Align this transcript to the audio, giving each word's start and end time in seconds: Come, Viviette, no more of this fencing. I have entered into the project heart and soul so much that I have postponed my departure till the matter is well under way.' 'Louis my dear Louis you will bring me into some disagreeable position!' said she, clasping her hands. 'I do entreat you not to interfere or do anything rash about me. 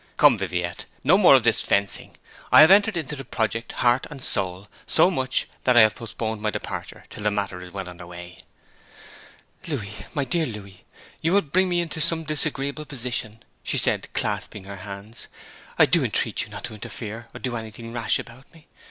Come, 0.17 0.35
Viviette, 0.39 0.85
no 1.03 1.15
more 1.15 1.35
of 1.35 1.43
this 1.43 1.61
fencing. 1.61 2.17
I 2.51 2.61
have 2.61 2.71
entered 2.71 2.97
into 2.97 3.15
the 3.15 3.23
project 3.23 3.73
heart 3.73 4.07
and 4.09 4.19
soul 4.19 4.67
so 4.87 5.11
much 5.11 5.47
that 5.63 5.77
I 5.77 5.81
have 5.81 5.93
postponed 5.93 6.41
my 6.41 6.49
departure 6.49 7.05
till 7.11 7.21
the 7.21 7.29
matter 7.29 7.61
is 7.61 7.71
well 7.71 7.87
under 7.87 8.07
way.' 8.07 8.43
'Louis 9.67 9.93
my 10.15 10.25
dear 10.25 10.47
Louis 10.47 10.83
you 11.21 11.33
will 11.33 11.41
bring 11.43 11.69
me 11.69 11.81
into 11.81 12.01
some 12.01 12.23
disagreeable 12.23 12.85
position!' 12.85 13.43
said 13.63 14.05
she, 14.07 14.19
clasping 14.19 14.63
her 14.63 14.77
hands. 14.77 15.27
'I 15.77 15.85
do 15.85 16.03
entreat 16.03 16.41
you 16.41 16.49
not 16.49 16.63
to 16.63 16.73
interfere 16.73 17.27
or 17.31 17.39
do 17.39 17.55
anything 17.55 17.93
rash 17.93 18.17
about 18.17 18.51
me. 18.55 18.65